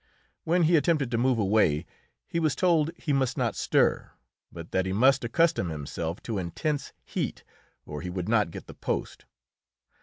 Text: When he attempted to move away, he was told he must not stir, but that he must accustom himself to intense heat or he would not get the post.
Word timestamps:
When 0.45 0.63
he 0.63 0.77
attempted 0.77 1.11
to 1.11 1.19
move 1.19 1.37
away, 1.37 1.85
he 2.25 2.39
was 2.39 2.55
told 2.55 2.89
he 2.97 3.13
must 3.13 3.37
not 3.37 3.55
stir, 3.55 4.09
but 4.51 4.71
that 4.71 4.87
he 4.87 4.93
must 4.93 5.23
accustom 5.23 5.69
himself 5.69 6.23
to 6.23 6.39
intense 6.39 6.91
heat 7.03 7.43
or 7.85 8.01
he 8.01 8.09
would 8.09 8.27
not 8.27 8.49
get 8.49 8.65
the 8.65 8.73
post. 8.73 9.25